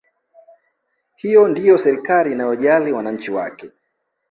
Hiyo 1.15 1.47
ndiyo 1.47 1.77
serikali 1.77 2.31
inayojali 2.31 2.91
wananchi 2.91 3.31
wake 3.31 3.71